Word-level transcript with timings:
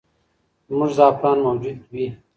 زموږ 0.67 0.91
زعفران 0.97 1.37
موجود 1.47 1.77
وي. 1.93 2.07